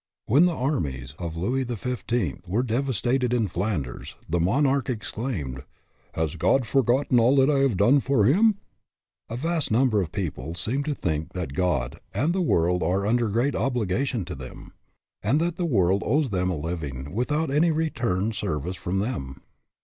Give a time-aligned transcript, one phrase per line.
[0.25, 2.47] When the armies of Louis XIV.
[2.49, 5.61] were devas tated in Flanders, the monarch exclaimed:"
[6.15, 8.57] Has God forgotten all that I have done for him?"
[9.29, 13.27] A vast number of people seem to think that God and the world are under
[13.29, 14.73] great obli gations to them,
[15.21, 19.43] and that the world owes them a living without any return service from them.